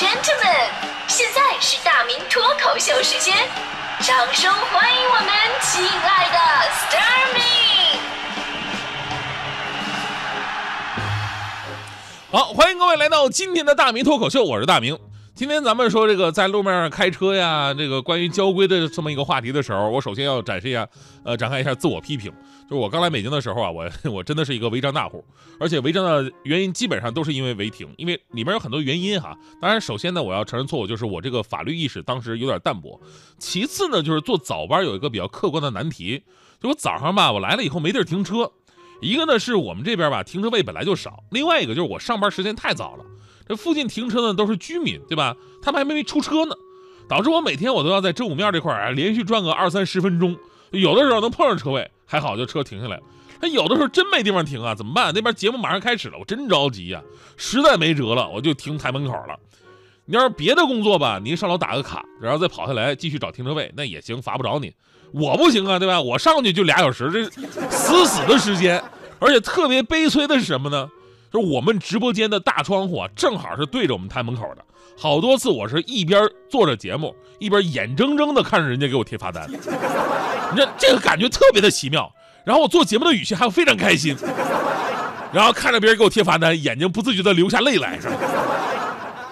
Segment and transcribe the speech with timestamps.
[0.00, 0.70] gentlemen，
[1.08, 3.36] 现在是大明脱口秀时间，
[4.00, 5.28] 掌声欢迎我们
[5.60, 6.38] 亲爱的
[6.70, 7.40] s t a r m y
[12.32, 14.98] 好，欢迎各位来到今天的大明脱口秀，我是大明。
[15.40, 20.86] 今天咱们说这个在路面上开车呀，这个关于交规的这么一个话题的时候，我首先要展示一下，
[21.24, 22.30] 呃，展开一下自我批评。
[22.68, 25.24] 就是我刚来北京的时候啊，我 我真的是一个违章大户，
[25.58, 29.34] 而且违章的原因基本上都是因为违停，因为里面有很多原因哈。
[29.62, 33.00] 当然，首先呢，我要承认错误，就是我这个法律意识当时有点淡薄。
[33.38, 36.22] 其次呢，就是坐早班有一个比较客观的难题，
[36.60, 38.52] 就我早上吧，我来了以后没地儿停车。
[39.00, 43.04] 一个呢是我们这边吧停车位本来就少，另外一个就是我上班时间太早了。
[43.50, 45.36] 这附近停车呢都是居民，对吧？
[45.60, 46.54] 他们还没出车呢，
[47.08, 50.38] 导致我每天我都要在真武庙这块啊连续转个二三十分钟，
[50.70, 53.02] 有的时候能碰上车位，还好就车停下来了。
[53.40, 55.12] 那有的时候真没地方停啊，怎么办？
[55.12, 57.02] 那边节目马上开始了，我真着急呀，
[57.36, 59.36] 实在没辙了，我就停台门口了。
[60.04, 64.72] 你要是别的工作吧，您上楼打个卡，然后再跑下来继续找停车位，那也行，罚不着你。
[65.10, 66.00] 我不行啊，对吧？
[66.00, 67.24] 我上去就俩小时，这
[67.68, 68.80] 死死的时间，
[69.18, 70.88] 而且特别悲催的是什么呢？
[71.32, 74.64] 就我们直播间的大窗户啊，正好是对着我们台门口的。
[74.98, 79.48] 好多次我是一边做着节目，一边眼睁睁的看着人家给我贴罚单。
[79.50, 82.12] 你这这个感觉特别的奇妙。
[82.44, 84.16] 然后我做节目的语气还非常开心，
[85.32, 88.00] 然后看着别人给我贴罚单，眼睛不自觉的流下泪来。
[88.00, 88.16] 是吧？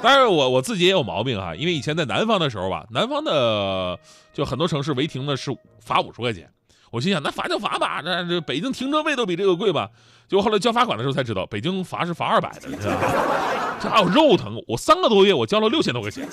[0.00, 3.98] 当然我我自己也有毛病哈，因为以前在南方的时候吧，南方的
[4.32, 6.48] 就很多城市违停呢是罚五十块钱。
[6.90, 9.88] 我心想，那罚就罚吧，那这北京停车位都比这个贵吧？
[10.28, 13.00] 结果后来交罚款的时候才知道，北京罚是罚二百的，你知道吗？
[13.80, 14.60] 这还有肉疼！
[14.66, 16.28] 我三个多月我交了六千多块钱。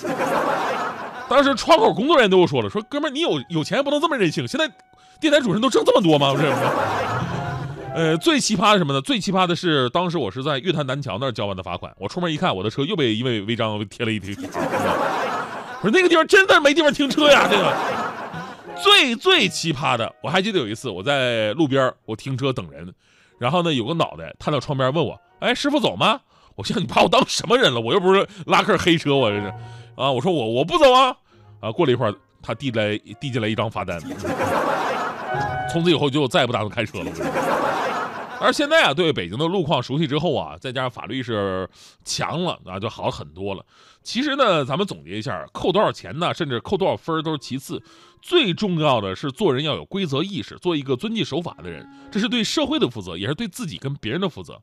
[1.28, 4.70] 当时窗口工作人员都我说了，说哥们儿你有有钱不能这么任性，现在
[5.20, 6.32] 电台主持人都挣这么多吗？
[6.32, 6.52] 不是？
[7.94, 9.00] 呃，最奇葩的什么呢？
[9.00, 14.50] 最奇葩的是当时我是在月坛南桥那儿交完的罚款，我出门一看，我的车又被因为违章贴了一条条。
[15.80, 17.72] 我说那个地方真的没地方停车呀，这个。
[18.82, 22.92] 最最奇葩的，我还记得有一次我在路边我停车等人，
[23.38, 26.20] 然后呢有个脑袋探到窗边问我，哎师傅走吗？
[26.54, 27.80] 我说你把我当什么人了？
[27.80, 29.46] 我又不是拉客黑车，我这是
[29.94, 31.16] 啊，我说我我不走啊
[31.60, 31.72] 啊！
[31.72, 34.00] 过了一会儿，他递来递进来一张罚单，
[35.70, 37.10] 从此以后就再也不打算开车了。
[38.40, 41.68] 而现在啊，对北京的路况熟悉之后啊，再加上法律是
[42.04, 43.64] 强了啊，就好很多了。
[44.02, 47.82] 其实呢，咱们总结一下，扣多少钱呢，甚至扣多少分都是其次，
[48.20, 54.60] 最重要的是做人要有规则意识，做一个遵纪守法的人，这是对社会的负责，也是对自己跟别人的负责。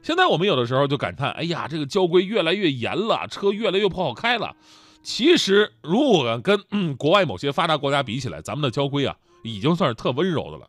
[0.00, 4.54] 现在我们有的时候就感叹，哎呀，这个交规越来越严了，车越来越不好开了。
[5.02, 10.68] 其实，如果跟国外某些发达国家比起来，咱们的交规啊，已经算是特温柔的了。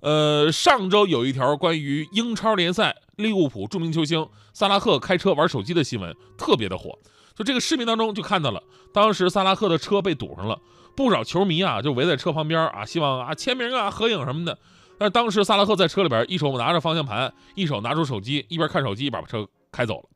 [0.00, 6.98] 呃，上周有一条关于英超联赛利物浦著名球星萨拉赫开车玩手机的新闻，特别的火。
[7.34, 8.62] 就这个视频当中就看到了，
[8.92, 10.58] 当时萨拉赫的车被堵上了，
[10.96, 14.58] 不少球迷啊就围在车旁边啊，希望啊签名啊合影什么的。
[14.98, 20.08] 但是当时萨拉赫在车里边，一手拿着方向盘，一手拿出手机，一边看手机一边把车开走了。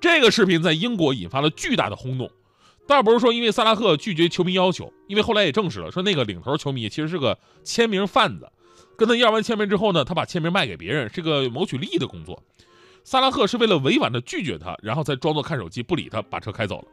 [0.00, 2.30] 这个视频在英国引发了巨大的轰动，
[2.86, 8.48] 倒不是说因为萨拉赫拒绝球迷要求，因为后来也证实了，说那个领头球迷其实是个签名贩子。
[9.00, 12.42] 跟他要完签名之后呢，他把签名卖给别人，是个谋取利益的工作。
[13.02, 16.84] 萨拉赫是为了委婉的拒绝他，然后再装作看手机不理他，把车开走了。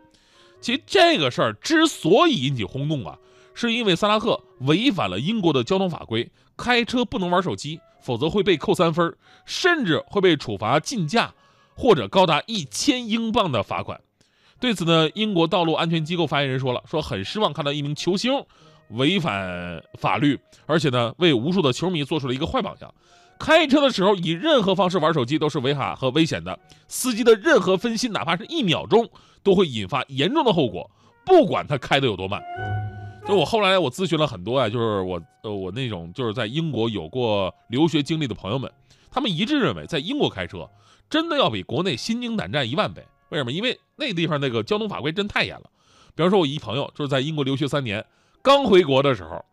[0.61, 3.19] 其实这个事儿之所以引起轰动啊，
[3.53, 9.13] 是因为萨拉赫违反了英国的交通法规，开车不能玩手机，否则会被扣三分，
[9.45, 11.33] 甚至会被处罚禁驾
[11.75, 13.99] 或者高达一千英镑的罚款。
[14.61, 18.45] 对此呢，英国道路安全机构发言人说了，说很失望看到一名球星。
[18.89, 22.93] 违反法律，而且呢，为无数的球迷做出了一个坏榜样。
[23.39, 26.57] 开车的时候以任何方式玩手机都是违法和危险的。
[26.87, 29.07] 司机的任何分心，哪怕是一秒钟，
[29.43, 30.89] 都会引发严重的后果，
[31.23, 32.41] 不管他开的有多慢。
[33.27, 38.71] 就我后来我咨询了很多啊，就是我呃我那种就是在英国有过留学经历的朋友们，
[39.11, 40.67] 他们一致认为，在英国开车
[41.09, 43.05] 真的要比国内心惊胆战一万倍。
[43.29, 43.51] 为什么？
[43.51, 45.69] 因为那地方那个交通法规真太严了。
[46.15, 48.03] 比方说，我一朋友就是在英国留学三年。
[48.47, 49.43] 刚回国的时候，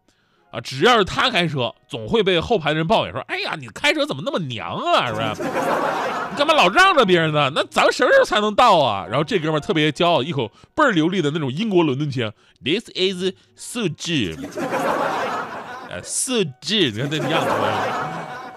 [0.52, 5.08] 啊，只要是他开车，总会被后排的人抱怨说：“哎呀，你开车怎么那么娘啊？
[5.08, 5.42] 是不是？
[6.30, 7.50] 你干嘛老让着别人呢？
[7.52, 12.32] 那咱们什么时候才能到啊？”然后这哥们特别骄傲，一口倍儿流利的那种英国伦敦腔
[12.64, 14.36] ：“This is 素质，
[15.90, 17.50] 呃，素质，你看这样子。”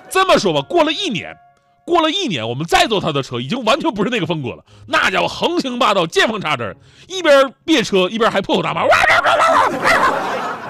[0.09, 1.35] 这么说吧，过了一年，
[1.87, 4.65] 过了一年，我们再坐他的车，已经完全不是那个风格了。
[4.87, 6.75] 那家伙横行霸道，见缝插针，
[7.07, 8.81] 一边别车，一边还破口大骂。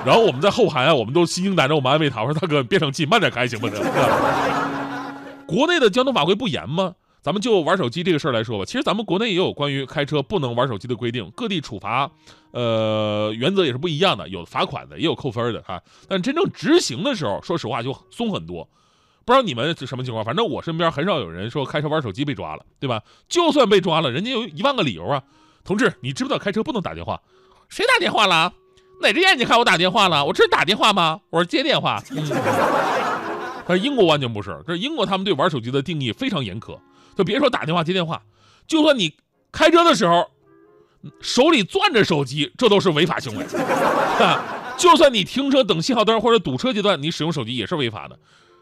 [0.05, 1.75] 然后我们在后排啊，我们都心惊胆战。
[1.75, 3.77] 我们安慰他，我说：“大哥，别生气，慢点开行不行？”
[5.47, 6.93] 国内的交通法规不严吗？
[7.23, 12.11] 咱们就玩手机这个事儿来说吧，其实咱们国内也有关于开车不能玩手机的规定，各地处罚，
[12.51, 15.81] 呃，原则也是不一样的，有罚款的，也有扣分的哈。
[16.07, 18.69] 但真正执行的时候，说实话就松很多。
[19.27, 23.03] 不知道你们是什么情况，反正我身边很少有人说开车玩手机被抓了，对吧？
[23.27, 25.21] 就算被抓了，人家有一万个理由啊。
[25.65, 27.19] 同志，你知不知道开车不能打电话？
[27.67, 28.53] 谁打电话了？
[29.01, 30.23] 哪只眼睛看我打电话了？
[30.23, 31.19] 我这是打电话吗？
[31.29, 32.01] 我是接电话。
[33.67, 36.79] 但是英国完全不是，这英国他们对玩手机的定义非常严苛，
[37.17, 38.21] 就别说打电话接电话，
[38.65, 39.13] 就算你
[39.51, 40.25] 开车的时候
[41.19, 43.45] 手里攥着手机，这都是违法行为。
[44.77, 48.17] 就算你停车等信号灯或者堵车阶段，你使用手机也是违法的。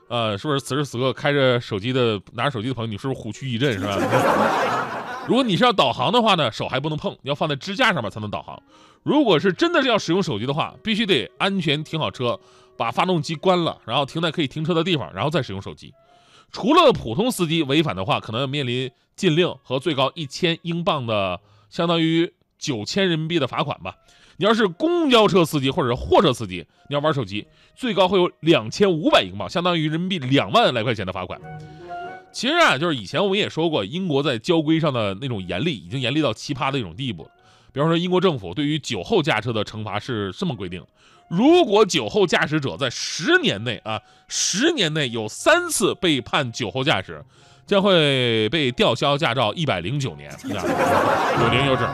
[0.07, 3.97] 呃，是不是此时此刻开着手机的拿着手机的朋友，你是不是虎躯一震，是吧？
[5.27, 8.61] 如果你是要导航的话呢，手还不能碰，你要放在支架上面才能导航。
[9.01, 12.39] 如果是真的是要使用手机的话，必须得安全停好车，
[12.77, 15.93] 把发动机关了，然后停在可以停车的地方，然后再使用手机。
[16.51, 23.95] 除了普通司机违反的话，可能要面临禁令和最高一千英镑的，相当于九千人民币的罚款吧。
[24.37, 31.39] 你要是公交车司机或者货车司机，你要玩手机，最高会有两千五百英镑，相当于人民币两万来块钱的罚款。
[32.31, 37.29] 其实啊，就是以前我们也说过，英国在交规上的那种严厉，已经严厉到奇葩的一种地步了。
[37.71, 40.85] 比方说，英国政府对于酒后驾车的惩罚是这么规定：
[41.29, 47.23] 如果酒后驾驶者在十年内啊，十年内有三次被判酒后驾驶，
[47.65, 51.88] 将会被吊销驾照一百零九年， 有零有整。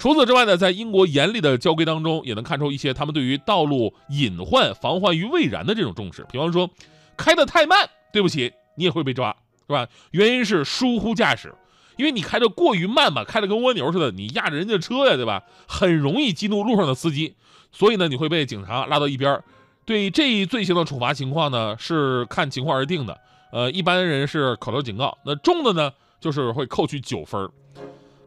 [0.00, 6.26] 除此之外呢，在英国严厉的交规当中，也能看出一些他们对于道路隐患防患于未然的这种重视。
[6.32, 6.70] 比方说，
[7.18, 9.36] 开得太慢，对不起，你也会被抓，
[9.66, 9.86] 是吧？
[10.12, 11.54] 原因是疏忽驾驶，
[11.98, 15.42] 因为你开得过于慢嘛，开得跟蜗牛似的，你压着人家车呀，对吧？
[15.68, 17.34] 很容易激怒路上的司机，
[17.70, 19.38] 所以呢，你会被警察拉到一边。
[19.84, 23.20] 对这一罪行的处罚情况呢，是看情况而定的。
[23.52, 27.50] 呃，一般人是口头警告，那重的呢，就是会扣去九分。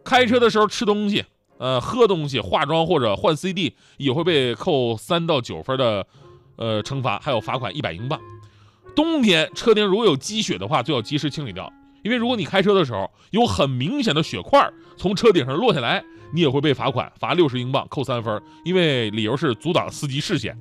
[0.03, 1.25] 开车的时候吃东西。
[1.63, 6.05] 呃，喝东西、化妆或者换 CD 也会被扣三到九分的，
[6.57, 8.19] 呃，惩罚，还有罚款一百英镑。
[8.93, 11.71] 冬天车顶如果有积雪的话，最好及时清理掉，
[12.03, 20.57] 因为如果你开车的时候有很明显的雪块从车顶上落下来，你也会被罚款，罚六十英镑，扣三分，因为理由是阻挡司机视线。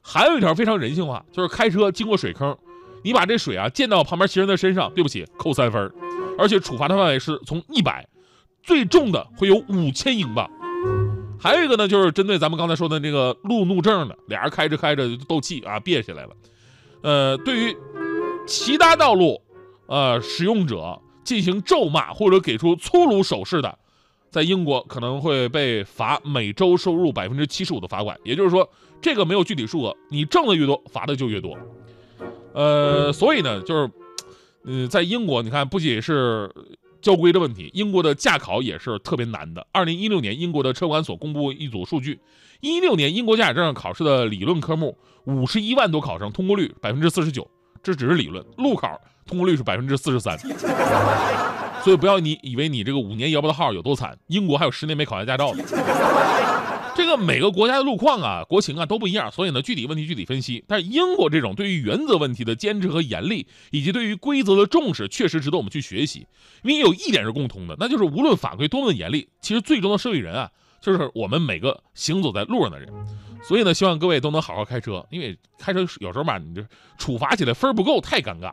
[0.00, 2.56] 还有一条非常人性化，就是开车经过水坑，
[3.04, 5.92] 你把这水啊溅到旁边行人的身上，对不起，扣三分，
[6.38, 8.08] 而且处罚的范围是从一百。
[8.62, 10.48] 最重的会有五千英镑，
[11.38, 16.30] 还有一个呢，就是针对咱们刚才说的那个路怒症的，俩人开着开着斗气啊，憋起来了。
[17.02, 17.76] 呃，对于
[18.46, 19.42] 其他道路
[19.86, 23.76] 呃使用者进行咒骂或者给出粗鲁手势的，
[24.30, 28.16] 在英国可能会被罚每周收入百分之七十五的罚款。
[28.22, 31.58] 也就是说，这个没有具体数额，你挣的越多，罚的就越多。
[32.54, 33.90] 呃，所以呢，就是，
[34.64, 36.48] 嗯，在英国，你看不仅是。
[37.02, 39.66] 交规的问题，英国的驾考也是特别难的。
[39.72, 42.20] 二零一六年，英国的车管所公布一组数据：
[42.60, 47.46] 一六年英国驾驶证考试的理论科目，五十一万多考生，通过率百分之四十九，
[47.82, 50.38] 这只是理论；路考通过率是百分之四十三。
[51.82, 55.64] 所以不要你以为你这个五年摇不到号有多惨，英国还有十年没考下驾照的。
[56.94, 60.62] 这个每个国家的路况啊、国情啊都不一样，所以呢，具体问题具体分析。
[60.68, 66.26] 但是英国这种对于原则问题的坚持和严厉，以及对于规则的重视，确实值得我们去学习。
[66.62, 72.92] 因为有一点是共通的，那就是无论法规多么严厉，其实最终的受益人啊，就是我们每个行走在路上的人。
[73.42, 76.64] 所以呢，希望各位都能好好开车，因为开车有时候吧，你这
[76.98, 78.52] 处罚起来分不够太尴尬。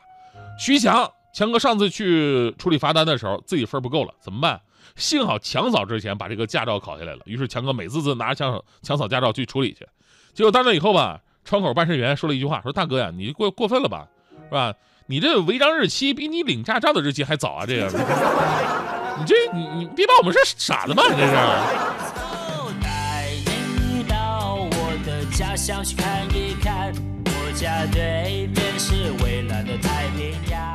[0.58, 4.62] 徐强，强哥上次去处理罚单的时候，自己分不够了，怎么办？
[4.96, 9.88] 幸好强嫂之前把这个驾照考下来了，于是强哥美滋滋拿着强嫂强嫂驾照去处理去。
[10.34, 14.08] 结果到那以后吧，窗口办事员说了一句话，说大哥呀，你过过分了吧，
[14.48, 14.74] 是吧？
[15.08, 17.88] 你这违章日期比你领驾照的日期还早啊，这个，
[19.20, 21.34] 你这你你别把我们是傻子吧，你这是。
[22.80, 26.94] 带你到我的家乡去看一看，
[27.26, 30.69] 我家对面是蔚蓝的太平洋。